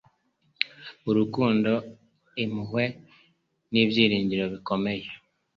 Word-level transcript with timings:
urukundo, 1.09 1.71
impuhwe 2.43 2.83
n'ibyiringiro 3.71 4.45
bikomeye. 4.53 5.07